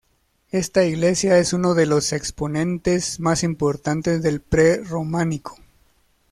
[0.49, 5.55] Esta iglesia es uno de los exponentes más importantes del pre-románico.